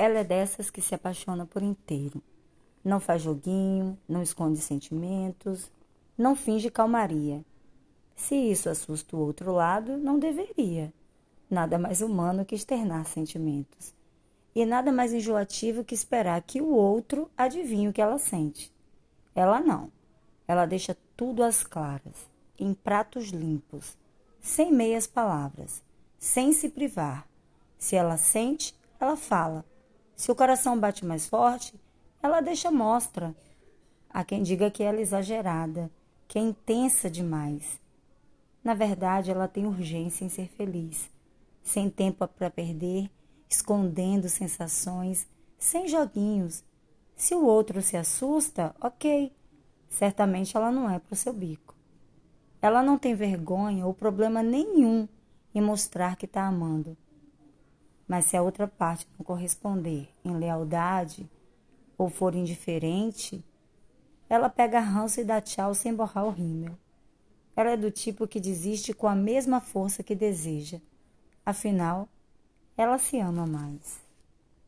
[0.00, 2.22] Ela é dessas que se apaixona por inteiro.
[2.82, 5.70] Não faz joguinho, não esconde sentimentos,
[6.16, 7.44] não finge calmaria.
[8.16, 10.90] Se isso assusta o outro lado, não deveria.
[11.50, 13.94] Nada mais humano que externar sentimentos.
[14.54, 18.72] E nada mais enjoativo que esperar que o outro adivinhe o que ela sente.
[19.34, 19.92] Ela não.
[20.48, 22.26] Ela deixa tudo às claras,
[22.58, 23.98] em pratos limpos,
[24.40, 25.82] sem meias palavras,
[26.18, 27.28] sem se privar.
[27.76, 29.62] Se ela sente, ela fala.
[30.20, 31.72] Se o coração bate mais forte,
[32.22, 33.34] ela deixa mostra.
[34.10, 35.90] Há quem diga que ela é exagerada,
[36.28, 37.80] que é intensa demais.
[38.62, 41.10] Na verdade, ela tem urgência em ser feliz,
[41.62, 43.10] sem tempo para perder,
[43.48, 45.26] escondendo sensações,
[45.58, 46.62] sem joguinhos.
[47.16, 49.32] Se o outro se assusta, ok,
[49.88, 51.74] certamente ela não é para o seu bico.
[52.60, 55.08] Ela não tem vergonha ou problema nenhum
[55.54, 56.94] em mostrar que está amando.
[58.10, 61.30] Mas se a outra parte não corresponder em lealdade
[61.96, 63.40] ou for indiferente,
[64.28, 66.76] ela pega ranço e dá tchau sem borrar o rímel.
[67.54, 70.80] Ela é do tipo que desiste com a mesma força que deseja.
[71.46, 72.08] Afinal,
[72.76, 74.00] ela se ama mais.